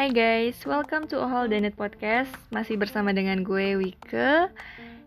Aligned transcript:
Hai 0.00 0.16
guys, 0.16 0.56
welcome 0.64 1.04
to 1.12 1.20
Ohal 1.20 1.44
Danet 1.52 1.76
Podcast. 1.76 2.32
Masih 2.48 2.80
bersama 2.80 3.12
dengan 3.12 3.44
gue, 3.44 3.76
Wike. 3.76 4.48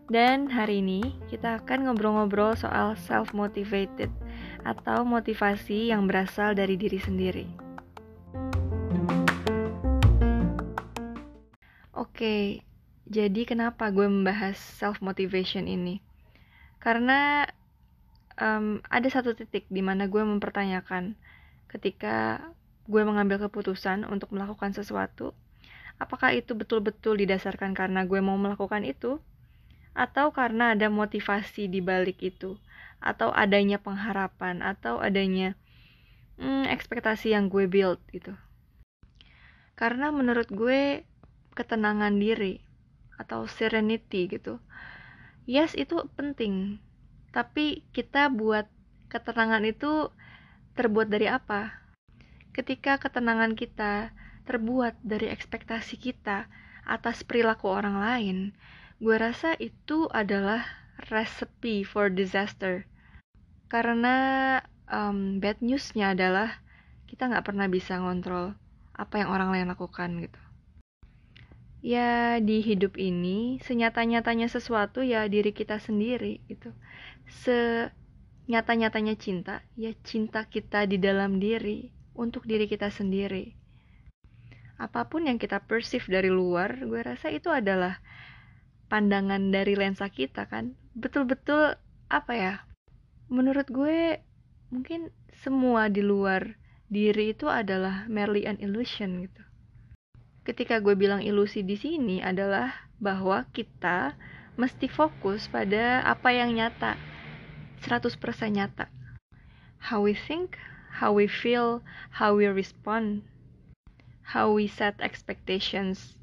Dan 0.06 0.46
hari 0.46 0.86
ini 0.86 1.18
kita 1.26 1.58
akan 1.58 1.90
ngobrol-ngobrol 1.90 2.54
soal 2.54 2.94
self-motivated 3.02 4.06
Atau 4.62 5.02
motivasi 5.02 5.90
yang 5.90 6.06
berasal 6.06 6.54
dari 6.54 6.78
diri 6.78 7.02
sendiri. 7.02 7.42
Oke, 11.90 12.62
jadi 13.10 13.42
kenapa 13.50 13.90
gue 13.90 14.06
membahas 14.06 14.54
self-motivation 14.78 15.66
ini? 15.66 16.06
Karena 16.78 17.50
um, 18.38 18.78
ada 18.86 19.10
satu 19.10 19.34
titik 19.34 19.66
di 19.66 19.82
mana 19.82 20.06
gue 20.06 20.22
mempertanyakan 20.22 21.18
ketika 21.66 22.46
gue 22.84 23.02
mengambil 23.04 23.40
keputusan 23.48 24.04
untuk 24.04 24.32
melakukan 24.34 24.76
sesuatu, 24.76 25.32
apakah 25.96 26.34
itu 26.36 26.52
betul-betul 26.52 27.16
didasarkan 27.16 27.72
karena 27.72 28.04
gue 28.04 28.20
mau 28.20 28.36
melakukan 28.36 28.84
itu, 28.84 29.20
atau 29.94 30.34
karena 30.34 30.74
ada 30.74 30.90
motivasi 30.90 31.70
di 31.70 31.78
balik 31.78 32.20
itu, 32.20 32.58
atau 32.98 33.30
adanya 33.30 33.78
pengharapan, 33.78 34.60
atau 34.60 34.98
adanya 34.98 35.54
hmm, 36.36 36.66
ekspektasi 36.68 37.32
yang 37.32 37.46
gue 37.48 37.70
build 37.70 38.02
gitu. 38.10 38.34
Karena 39.74 40.10
menurut 40.14 40.50
gue 40.50 41.02
ketenangan 41.54 42.14
diri 42.18 42.58
atau 43.14 43.46
serenity 43.46 44.26
gitu, 44.26 44.58
yes 45.46 45.78
itu 45.78 46.02
penting, 46.18 46.82
tapi 47.30 47.86
kita 47.94 48.26
buat 48.30 48.66
ketenangan 49.10 49.62
itu 49.62 50.10
terbuat 50.74 51.06
dari 51.06 51.30
apa? 51.30 51.83
Ketika 52.54 53.02
ketenangan 53.02 53.58
kita 53.58 54.14
terbuat 54.46 54.94
dari 55.02 55.26
ekspektasi 55.26 55.98
kita 55.98 56.46
atas 56.86 57.26
perilaku 57.26 57.66
orang 57.66 57.98
lain, 57.98 58.38
gue 59.02 59.16
rasa 59.18 59.58
itu 59.58 60.06
adalah 60.14 60.62
recipe 61.10 61.82
for 61.82 62.06
disaster. 62.06 62.86
Karena 63.66 64.14
um, 64.86 65.42
bad 65.42 65.58
newsnya 65.58 66.14
adalah 66.14 66.62
kita 67.10 67.26
nggak 67.26 67.42
pernah 67.42 67.66
bisa 67.66 67.98
ngontrol 67.98 68.54
apa 68.94 69.14
yang 69.18 69.34
orang 69.34 69.50
lain 69.50 69.74
lakukan 69.74 70.14
gitu. 70.22 70.38
Ya 71.82 72.38
di 72.38 72.62
hidup 72.62 72.94
ini 72.96 73.58
senyata-nyatanya 73.66 74.46
sesuatu 74.46 75.02
ya 75.02 75.26
diri 75.26 75.50
kita 75.50 75.82
sendiri 75.82 76.38
gitu. 76.46 76.70
Senyata-nyatanya 77.26 79.18
cinta 79.18 79.66
ya 79.74 79.90
cinta 80.06 80.46
kita 80.46 80.86
di 80.86 81.02
dalam 81.02 81.42
diri 81.42 81.93
untuk 82.14 82.46
diri 82.46 82.70
kita 82.70 82.90
sendiri. 82.90 83.54
Apa 84.78 85.06
pun 85.06 85.30
yang 85.30 85.38
kita 85.38 85.62
perceive 85.62 86.06
dari 86.10 86.30
luar, 86.30 86.82
gue 86.82 86.98
rasa 86.98 87.30
itu 87.30 87.50
adalah 87.50 88.02
pandangan 88.90 89.50
dari 89.54 89.78
lensa 89.78 90.10
kita 90.10 90.46
kan. 90.50 90.74
Betul-betul 90.98 91.78
apa 92.10 92.32
ya? 92.34 92.54
Menurut 93.30 93.66
gue 93.70 94.18
mungkin 94.70 95.14
semua 95.42 95.86
di 95.90 96.02
luar 96.02 96.58
diri 96.90 97.34
itu 97.34 97.50
adalah 97.50 98.06
merely 98.10 98.46
an 98.46 98.58
illusion 98.62 99.26
gitu. 99.26 99.42
Ketika 100.44 100.78
gue 100.82 100.92
bilang 100.94 101.24
ilusi 101.24 101.64
di 101.64 101.74
sini 101.74 102.20
adalah 102.20 102.90
bahwa 103.00 103.48
kita 103.50 104.14
mesti 104.54 104.86
fokus 104.86 105.50
pada 105.50 106.04
apa 106.04 106.30
yang 106.30 106.54
nyata. 106.54 106.94
100% 107.84 108.16
nyata. 108.48 108.88
How 109.80 110.00
we 110.00 110.16
think, 110.16 110.56
how 111.02 111.10
we 111.10 111.26
feel, 111.26 111.82
how 112.22 112.38
we 112.38 112.46
respond, 112.46 113.26
how 114.22 114.54
we 114.54 114.70
set 114.70 114.94
expectations 115.02 116.14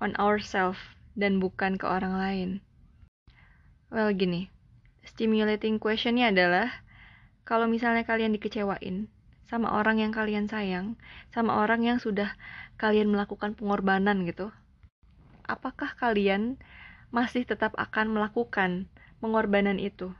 on 0.00 0.16
ourselves 0.16 0.80
dan 1.12 1.36
bukan 1.38 1.76
ke 1.76 1.84
orang 1.84 2.16
lain. 2.16 2.50
Well 3.92 4.10
gini, 4.16 4.48
stimulating 5.04 5.76
questionnya 5.76 6.32
adalah 6.32 6.72
kalau 7.44 7.68
misalnya 7.68 8.08
kalian 8.08 8.32
dikecewain 8.32 9.12
sama 9.44 9.76
orang 9.76 10.00
yang 10.00 10.10
kalian 10.10 10.48
sayang, 10.48 10.96
sama 11.30 11.60
orang 11.60 11.84
yang 11.84 12.00
sudah 12.00 12.32
kalian 12.80 13.12
melakukan 13.12 13.52
pengorbanan 13.52 14.24
gitu, 14.24 14.50
apakah 15.44 15.92
kalian 16.00 16.56
masih 17.12 17.44
tetap 17.44 17.76
akan 17.76 18.16
melakukan 18.16 18.88
pengorbanan 19.20 19.76
itu? 19.76 20.10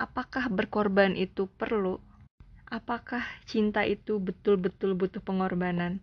Apakah 0.00 0.50
berkorban 0.50 1.14
itu 1.14 1.46
perlu? 1.46 2.00
Apakah 2.72 3.20
cinta 3.44 3.84
itu 3.84 4.16
betul-betul 4.16 4.96
butuh 4.96 5.20
pengorbanan? 5.20 6.00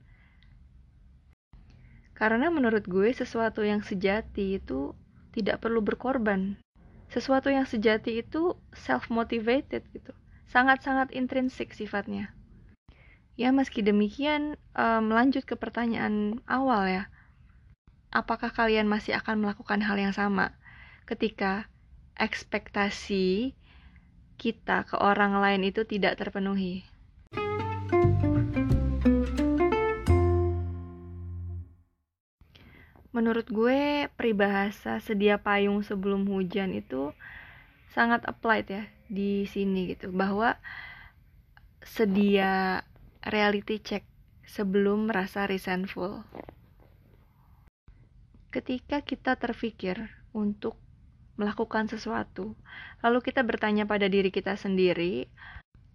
Karena 2.14 2.54
menurut 2.54 2.86
gue 2.86 3.10
sesuatu 3.10 3.66
yang 3.66 3.82
sejati 3.82 4.62
itu 4.62 4.94
tidak 5.34 5.66
perlu 5.66 5.82
berkorban. 5.82 6.62
Sesuatu 7.10 7.50
yang 7.50 7.66
sejati 7.66 8.22
itu 8.22 8.54
self-motivated 8.78 9.82
gitu. 9.90 10.14
Sangat-sangat 10.46 11.10
intrinsik 11.10 11.74
sifatnya. 11.74 12.30
Ya 13.34 13.50
meski 13.50 13.82
demikian, 13.82 14.60
um, 14.78 15.10
lanjut 15.10 15.48
ke 15.48 15.58
pertanyaan 15.58 16.44
awal 16.46 16.86
ya. 16.86 17.04
Apakah 18.14 18.54
kalian 18.54 18.86
masih 18.86 19.18
akan 19.18 19.42
melakukan 19.42 19.82
hal 19.82 19.98
yang 19.98 20.14
sama 20.14 20.54
ketika 21.10 21.72
ekspektasi 22.20 23.56
kita 24.40 24.88
ke 24.88 24.96
orang 24.96 25.36
lain 25.44 25.68
itu 25.68 25.84
tidak 25.84 26.16
terpenuhi. 26.16 26.88
Menurut 33.12 33.52
gue, 33.52 34.08
peribahasa 34.16 35.04
sedia 35.04 35.42
payung 35.44 35.84
sebelum 35.84 36.24
hujan 36.30 36.72
itu 36.72 37.12
sangat 37.92 38.24
applied 38.24 38.70
ya 38.72 38.84
di 39.12 39.44
sini 39.44 39.92
gitu, 39.92 40.14
bahwa 40.16 40.56
sedia 41.84 42.86
reality 43.28 43.82
check 43.84 44.08
sebelum 44.48 45.12
merasa 45.12 45.50
resentful. 45.50 46.24
Ketika 48.56 49.04
kita 49.04 49.36
terpikir 49.36 50.10
untuk 50.32 50.80
melakukan 51.40 51.88
sesuatu, 51.88 52.52
lalu 53.00 53.20
kita 53.24 53.48
bertanya 53.48 53.88
pada 53.88 54.12
diri 54.12 54.28
kita 54.28 54.60
sendiri, 54.60 55.32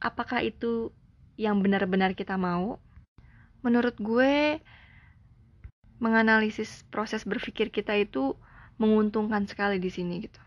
apakah 0.01 0.41
itu 0.41 0.89
yang 1.37 1.61
benar-benar 1.61 2.17
kita 2.17 2.41
mau? 2.41 2.81
Menurut 3.61 3.93
gue, 4.01 4.65
menganalisis 6.01 6.89
proses 6.89 7.29
berpikir 7.29 7.69
kita 7.69 7.93
itu 7.97 8.41
menguntungkan 8.81 9.45
sekali 9.45 9.77
di 9.77 9.93
sini 9.93 10.25
gitu. 10.25 10.41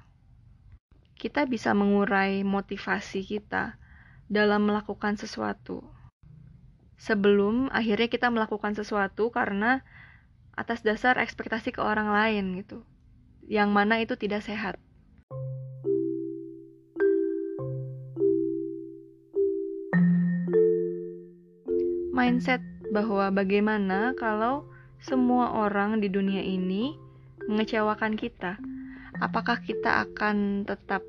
Kita 1.17 1.45
bisa 1.49 1.73
mengurai 1.73 2.41
motivasi 2.45 3.25
kita 3.25 3.77
dalam 4.29 4.69
melakukan 4.69 5.17
sesuatu. 5.17 5.81
Sebelum 6.97 7.69
akhirnya 7.69 8.09
kita 8.09 8.27
melakukan 8.33 8.73
sesuatu 8.73 9.29
karena 9.29 9.81
atas 10.57 10.81
dasar 10.81 11.21
ekspektasi 11.21 11.73
ke 11.73 11.81
orang 11.81 12.09
lain 12.09 12.61
gitu. 12.61 12.81
Yang 13.45 13.69
mana 13.69 13.95
itu 14.01 14.13
tidak 14.17 14.45
sehat. 14.45 14.77
Mindset 22.17 22.65
bahwa 22.89 23.29
bagaimana 23.29 24.17
kalau 24.17 24.65
semua 24.97 25.53
orang 25.53 26.01
di 26.01 26.09
dunia 26.09 26.41
ini 26.41 26.97
mengecewakan 27.45 28.17
kita. 28.17 28.57
Apakah 29.21 29.61
kita 29.61 30.01
akan 30.09 30.65
tetap 30.65 31.05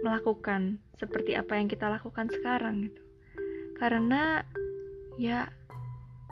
melakukan 0.00 0.80
seperti 0.96 1.36
apa 1.36 1.60
yang 1.60 1.68
kita 1.68 1.92
lakukan 1.92 2.32
sekarang 2.32 2.88
gitu. 2.88 3.02
Karena 3.76 4.42
ya 5.20 5.52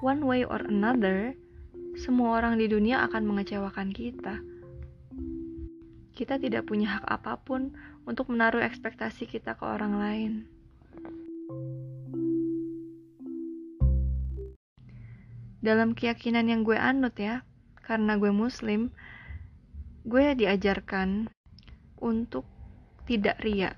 one 0.00 0.24
way 0.24 0.42
or 0.42 0.64
another 0.64 1.36
semua 2.00 2.40
orang 2.40 2.56
di 2.56 2.72
dunia 2.72 3.04
akan 3.04 3.28
mengecewakan 3.28 3.92
kita. 3.92 4.40
Kita 6.16 6.40
tidak 6.40 6.64
punya 6.64 6.96
hak 6.96 7.06
apa 7.12 7.36
pun 7.44 7.76
untuk 8.08 8.32
menaruh 8.32 8.64
ekspektasi 8.64 9.28
kita 9.28 9.52
ke 9.52 9.64
orang 9.68 10.00
lain. 10.00 10.55
Dalam 15.66 15.98
keyakinan 15.98 16.46
yang 16.46 16.62
gue 16.62 16.78
anut 16.78 17.18
ya, 17.18 17.42
karena 17.82 18.14
gue 18.14 18.30
muslim, 18.30 18.94
gue 20.06 20.38
diajarkan 20.38 21.26
untuk 21.98 22.46
tidak 23.10 23.42
ria, 23.42 23.74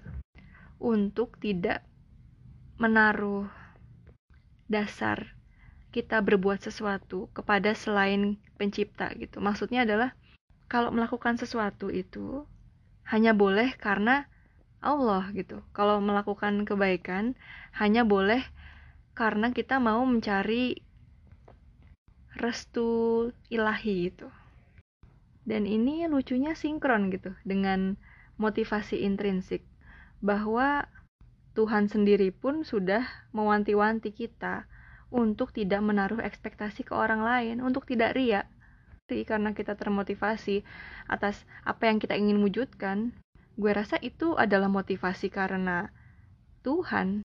untuk 0.76 1.40
tidak 1.40 1.81
menaruh 2.76 3.49
dasar 4.69 5.32
kita 5.88 6.20
berbuat 6.20 6.61
sesuatu 6.61 7.32
kepada 7.32 7.73
selain 7.73 8.37
pencipta 8.61 9.08
gitu. 9.17 9.40
Maksudnya 9.40 9.88
adalah 9.88 10.12
kalau 10.69 10.93
melakukan 10.93 11.40
sesuatu 11.40 11.88
itu 11.88 12.44
hanya 13.08 13.32
boleh 13.32 13.73
karena 13.81 14.29
Allah 14.85 15.32
gitu. 15.32 15.64
Kalau 15.73 15.99
melakukan 15.99 16.69
kebaikan 16.69 17.35
hanya 17.75 18.05
boleh 18.05 18.44
karena 19.17 19.50
kita 19.50 19.81
mau 19.81 20.05
mencari 20.05 20.85
restu 22.38 23.29
ilahi 23.50 24.11
gitu 24.11 24.31
dan 25.49 25.64
ini 25.64 26.05
lucunya 26.06 26.52
sinkron 26.52 27.08
gitu 27.08 27.32
dengan 27.43 27.96
motivasi 28.37 29.02
intrinsik 29.02 29.64
bahwa 30.20 30.87
Tuhan 31.58 31.90
sendiri 31.90 32.31
pun 32.31 32.62
sudah 32.62 33.02
mewanti-wanti 33.35 34.14
kita 34.14 34.70
untuk 35.08 35.50
tidak 35.50 35.81
menaruh 35.82 36.20
ekspektasi 36.20 36.87
ke 36.87 36.94
orang 36.94 37.25
lain, 37.25 37.56
untuk 37.64 37.88
tidak 37.88 38.14
ria. 38.14 38.46
Karena 39.08 39.56
kita 39.56 39.73
termotivasi 39.73 40.62
atas 41.08 41.49
apa 41.64 41.88
yang 41.88 41.96
kita 41.96 42.12
ingin 42.12 42.44
wujudkan, 42.44 43.17
gue 43.56 43.73
rasa 43.73 43.96
itu 44.05 44.37
adalah 44.37 44.69
motivasi 44.69 45.32
karena 45.32 45.88
Tuhan. 46.61 47.25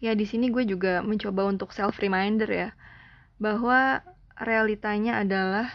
Ya 0.00 0.16
di 0.16 0.24
sini 0.24 0.48
gue 0.48 0.64
juga 0.64 1.04
mencoba 1.04 1.44
untuk 1.44 1.76
self 1.76 2.00
reminder 2.00 2.48
ya 2.48 2.68
bahwa 3.36 4.00
realitanya 4.40 5.20
adalah 5.20 5.68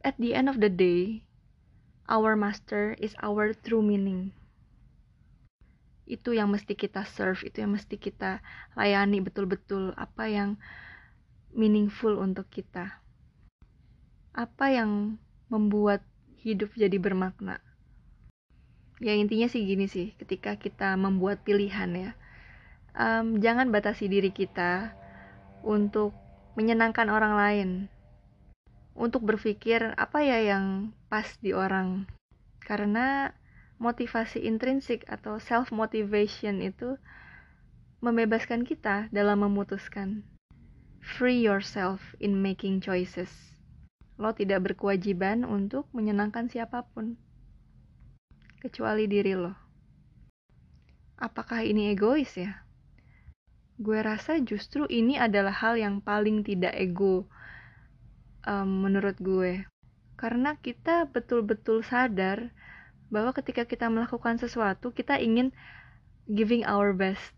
at 0.00 0.16
the 0.16 0.32
end 0.32 0.48
of 0.48 0.56
the 0.62 0.72
day, 0.72 1.26
our 2.08 2.32
master 2.38 2.94
is 2.96 3.12
our 3.20 3.52
true 3.52 3.82
meaning. 3.82 4.30
Itu 6.06 6.32
yang 6.32 6.54
mesti 6.54 6.78
kita 6.78 7.02
serve, 7.02 7.42
itu 7.42 7.60
yang 7.66 7.74
mesti 7.74 7.98
kita 7.98 8.38
layani 8.78 9.18
betul-betul 9.18 9.90
apa 9.98 10.30
yang 10.30 10.54
meaningful 11.50 12.14
untuk 12.22 12.46
kita. 12.48 13.02
Apa 14.30 14.70
yang 14.70 15.18
membuat 15.50 16.06
hidup 16.38 16.70
jadi 16.78 16.94
bermakna. 17.02 17.65
Ya 18.96 19.12
intinya 19.12 19.44
sih 19.44 19.60
gini 19.68 19.92
sih, 19.92 20.16
ketika 20.16 20.56
kita 20.56 20.96
membuat 20.96 21.44
pilihan 21.44 21.92
ya, 21.92 22.10
um, 22.96 23.36
jangan 23.44 23.68
batasi 23.68 24.08
diri 24.08 24.32
kita 24.32 24.96
untuk 25.60 26.16
menyenangkan 26.56 27.12
orang 27.12 27.34
lain, 27.36 27.68
untuk 28.96 29.28
berpikir 29.28 29.92
apa 30.00 30.24
ya 30.24 30.40
yang 30.40 30.96
pas 31.12 31.28
di 31.44 31.52
orang. 31.52 32.08
Karena 32.64 33.36
motivasi 33.76 34.48
intrinsik 34.48 35.04
atau 35.12 35.36
self 35.36 35.68
motivation 35.76 36.64
itu 36.64 36.96
membebaskan 38.00 38.64
kita 38.64 39.12
dalam 39.12 39.44
memutuskan. 39.44 40.24
Free 41.04 41.44
yourself 41.44 42.00
in 42.16 42.40
making 42.40 42.80
choices. 42.80 43.28
Lo 44.16 44.32
tidak 44.32 44.72
berkewajiban 44.72 45.44
untuk 45.44 45.84
menyenangkan 45.92 46.48
siapa 46.48 46.88
pun 46.96 47.20
kecuali 48.60 49.06
diri 49.06 49.36
lo. 49.36 49.52
Apakah 51.16 51.64
ini 51.64 51.92
egois 51.92 52.32
ya? 52.36 52.64
Gue 53.76 54.00
rasa 54.00 54.40
justru 54.40 54.88
ini 54.88 55.20
adalah 55.20 55.52
hal 55.52 55.76
yang 55.76 56.00
paling 56.00 56.44
tidak 56.44 56.72
ego 56.76 57.28
um, 58.48 58.84
menurut 58.84 59.16
gue. 59.20 59.64
Karena 60.16 60.56
kita 60.56 61.08
betul-betul 61.08 61.84
sadar 61.84 62.52
bahwa 63.12 63.36
ketika 63.36 63.68
kita 63.68 63.88
melakukan 63.92 64.40
sesuatu 64.40 64.92
kita 64.92 65.20
ingin 65.20 65.52
giving 66.26 66.64
our 66.64 66.96
best 66.96 67.36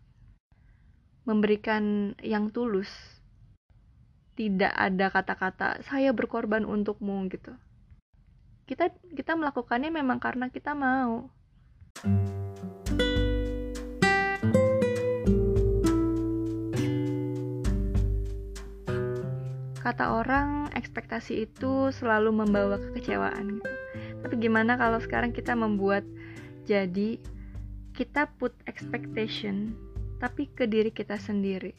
memberikan 1.27 2.15
yang 2.23 2.49
tulus. 2.49 2.89
Tidak 4.39 4.71
ada 4.71 5.11
kata-kata 5.11 5.83
saya 5.83 6.15
berkorban 6.15 6.63
untukmu 6.63 7.27
gitu 7.27 7.51
kita 8.69 8.93
kita 9.17 9.33
melakukannya 9.33 9.89
memang 9.89 10.21
karena 10.21 10.45
kita 10.53 10.77
mau 10.77 11.25
kata 19.81 20.05
orang 20.21 20.69
ekspektasi 20.77 21.49
itu 21.49 21.89
selalu 21.89 22.45
membawa 22.45 22.77
kekecewaan 22.77 23.57
gitu. 23.57 23.73
Tapi 24.21 24.35
gimana 24.37 24.77
kalau 24.77 25.01
sekarang 25.01 25.33
kita 25.33 25.57
membuat 25.57 26.05
jadi 26.69 27.17
kita 27.97 28.29
put 28.37 28.53
expectation 28.69 29.73
tapi 30.21 30.45
ke 30.45 30.69
diri 30.69 30.93
kita 30.93 31.17
sendiri. 31.17 31.73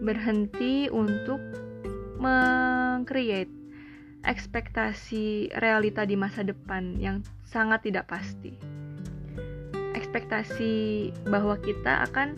Berhenti 0.00 0.88
untuk 0.88 1.42
mengcreate 2.16 3.57
ekspektasi 4.28 5.56
realita 5.56 6.04
di 6.04 6.14
masa 6.14 6.44
depan 6.44 7.00
yang 7.00 7.24
sangat 7.48 7.88
tidak 7.88 8.12
pasti. 8.12 8.52
Ekspektasi 9.96 10.72
bahwa 11.32 11.56
kita 11.64 12.04
akan 12.06 12.36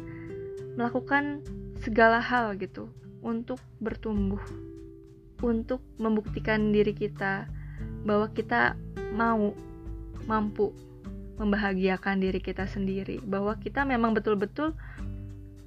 melakukan 0.78 1.42
segala 1.82 2.22
hal 2.22 2.54
gitu 2.56 2.86
untuk 3.20 3.58
bertumbuh 3.82 4.40
untuk 5.40 5.80
membuktikan 5.96 6.72
diri 6.72 6.92
kita 6.92 7.48
bahwa 8.04 8.28
kita 8.32 8.76
mau 9.16 9.56
mampu 10.28 10.72
membahagiakan 11.40 12.20
diri 12.20 12.40
kita 12.40 12.68
sendiri 12.68 13.16
bahwa 13.24 13.56
kita 13.56 13.80
memang 13.88 14.12
betul-betul 14.12 14.76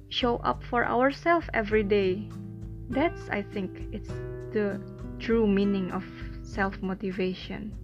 show 0.06 0.38
up 0.46 0.62
for 0.70 0.86
ourselves 0.86 1.50
every 1.50 1.82
day 1.82 2.22
that's 2.94 3.26
i 3.34 3.42
think 3.42 3.90
it's 3.90 4.14
the 4.54 4.78
true 5.20 5.46
meaning 5.46 5.90
of 5.92 6.06
self 6.40 6.78
motivation 6.82 7.74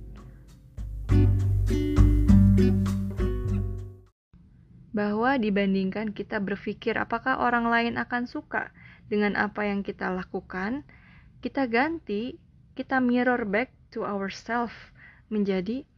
bahwa 4.90 5.38
dibandingkan 5.38 6.12
kita 6.14 6.42
berpikir 6.42 6.98
apakah 6.98 7.38
orang 7.38 7.70
lain 7.70 7.94
akan 7.96 8.26
suka 8.26 8.74
dengan 9.06 9.38
apa 9.38 9.66
yang 9.66 9.86
kita 9.86 10.10
lakukan 10.10 10.82
kita 11.40 11.64
ganti, 11.72 12.36
kita 12.76 13.00
mirror 13.00 13.48
back 13.48 13.72
to 13.88 14.04
ourselves 14.04 14.76
menjadi 15.32 15.88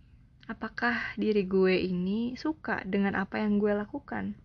apakah 0.46 0.94
diri 1.19 1.43
gue 1.43 1.82
ini 1.82 2.39
suka 2.39 2.86
dengan 2.86 3.19
apa 3.19 3.43
yang 3.43 3.58
gue 3.58 3.74
lakukan. 3.74 4.39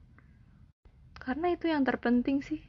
Karena 1.22 1.54
itu 1.54 1.70
yang 1.70 1.86
terpenting 1.86 2.42
sih. 2.42 2.66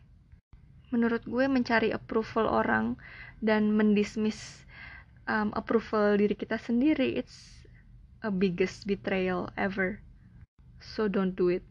Menurut 0.88 1.21
gue 1.28 1.45
mencari 1.45 1.92
approval 1.92 2.49
orang 2.49 2.97
dan 3.45 3.76
mendismiss 3.76 4.64
um, 5.28 5.52
approval 5.52 6.16
diri 6.16 6.33
kita 6.33 6.57
sendiri 6.57 7.21
it's 7.21 7.68
a 8.25 8.33
biggest 8.33 8.88
betrayal 8.88 9.52
ever. 9.54 10.00
So 10.80 11.07
don't 11.07 11.37
do 11.37 11.52
it. 11.52 11.64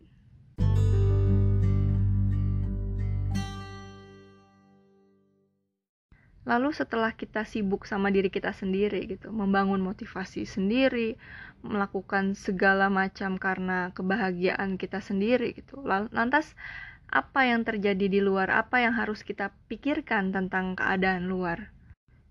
Lalu 6.48 6.72
setelah 6.72 7.12
kita 7.12 7.44
sibuk 7.44 7.84
sama 7.84 8.08
diri 8.08 8.32
kita 8.32 8.56
sendiri 8.56 9.04
gitu, 9.04 9.36
membangun 9.36 9.84
motivasi 9.84 10.48
sendiri, 10.48 11.20
melakukan 11.60 12.40
segala 12.40 12.88
macam 12.88 13.36
karena 13.36 13.92
kebahagiaan 13.92 14.80
kita 14.80 15.04
sendiri 15.04 15.52
gitu. 15.60 15.84
Lantas 15.84 16.56
apa 17.08 17.48
yang 17.48 17.64
terjadi 17.64 18.12
di 18.12 18.20
luar, 18.20 18.52
apa 18.52 18.84
yang 18.84 18.92
harus 18.92 19.24
kita 19.24 19.56
pikirkan 19.72 20.36
tentang 20.36 20.76
keadaan 20.76 21.32
luar? 21.32 21.72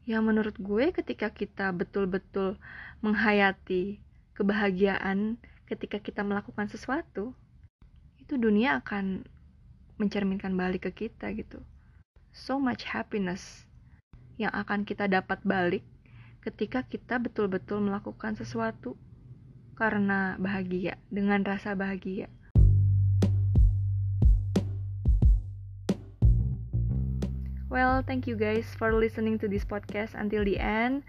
Ya 0.04 0.20
menurut 0.20 0.54
gue 0.60 0.92
ketika 0.92 1.32
kita 1.32 1.72
betul-betul 1.72 2.60
menghayati 3.00 3.98
kebahagiaan 4.36 5.40
ketika 5.66 5.98
kita 5.98 6.22
melakukan 6.22 6.70
sesuatu, 6.70 7.34
itu 8.20 8.34
dunia 8.38 8.84
akan 8.84 9.26
mencerminkan 9.96 10.54
balik 10.54 10.86
ke 10.86 11.08
kita 11.08 11.32
gitu. 11.34 11.58
So 12.36 12.60
much 12.60 12.84
happiness 12.84 13.64
yang 14.36 14.52
akan 14.52 14.84
kita 14.84 15.08
dapat 15.08 15.40
balik 15.42 15.82
ketika 16.44 16.84
kita 16.86 17.18
betul-betul 17.18 17.82
melakukan 17.82 18.36
sesuatu 18.38 18.94
karena 19.74 20.36
bahagia, 20.38 21.00
dengan 21.10 21.42
rasa 21.42 21.74
bahagia. 21.74 22.30
Well, 27.66 28.06
thank 28.06 28.30
you 28.30 28.38
guys 28.38 28.66
for 28.78 28.94
listening 28.94 29.42
to 29.42 29.50
this 29.50 29.66
podcast 29.66 30.14
until 30.14 30.46
the 30.46 30.62
end. 30.62 31.02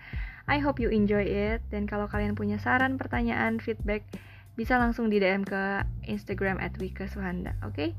I 0.48 0.58
hope 0.58 0.80
you 0.80 0.90
enjoy 0.90 1.28
it. 1.28 1.62
Dan 1.70 1.86
kalau 1.86 2.10
kalian 2.10 2.34
punya 2.34 2.58
saran, 2.58 2.98
pertanyaan, 2.98 3.62
feedback, 3.62 4.08
bisa 4.58 4.80
langsung 4.82 5.12
di 5.14 5.22
DM 5.22 5.46
ke 5.46 5.86
Instagram 6.10 6.58
at 6.58 6.74
Wika 6.82 7.06
Suhanda. 7.06 7.54
Oke? 7.62 7.74
Okay? 7.76 7.90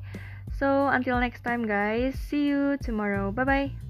So, 0.59 0.89
until 0.89 1.21
next 1.21 1.45
time 1.45 1.69
guys. 1.69 2.17
See 2.17 2.49
you 2.51 2.81
tomorrow. 2.81 3.31
Bye-bye. 3.31 3.88